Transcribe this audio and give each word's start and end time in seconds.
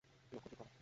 লক্ষ্য 0.31 0.49
ঠিক 0.51 0.59
করো। 0.59 0.71